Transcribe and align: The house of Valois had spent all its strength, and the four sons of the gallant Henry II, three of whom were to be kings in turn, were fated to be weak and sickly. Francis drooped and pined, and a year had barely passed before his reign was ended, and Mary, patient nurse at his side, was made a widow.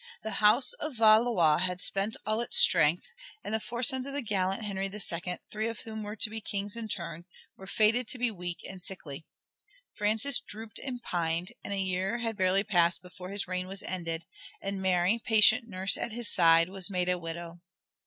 The 0.23 0.31
house 0.41 0.73
of 0.79 0.95
Valois 0.97 1.57
had 1.59 1.79
spent 1.79 2.17
all 2.25 2.41
its 2.41 2.57
strength, 2.57 3.11
and 3.43 3.53
the 3.53 3.59
four 3.59 3.83
sons 3.83 4.07
of 4.07 4.13
the 4.13 4.23
gallant 4.23 4.63
Henry 4.65 4.87
II, 4.91 5.37
three 5.51 5.67
of 5.67 5.81
whom 5.81 6.01
were 6.01 6.15
to 6.15 6.29
be 6.31 6.41
kings 6.41 6.75
in 6.75 6.87
turn, 6.87 7.25
were 7.55 7.67
fated 7.67 8.07
to 8.07 8.17
be 8.17 8.31
weak 8.31 8.65
and 8.67 8.81
sickly. 8.81 9.27
Francis 9.93 10.39
drooped 10.39 10.79
and 10.79 11.03
pined, 11.03 11.51
and 11.63 11.71
a 11.71 11.77
year 11.79 12.17
had 12.17 12.35
barely 12.35 12.63
passed 12.63 13.03
before 13.03 13.29
his 13.29 13.47
reign 13.47 13.67
was 13.67 13.83
ended, 13.83 14.25
and 14.59 14.81
Mary, 14.81 15.21
patient 15.23 15.67
nurse 15.69 15.95
at 15.95 16.11
his 16.13 16.27
side, 16.33 16.67
was 16.67 16.89
made 16.89 17.07
a 17.07 17.19
widow. 17.19 17.59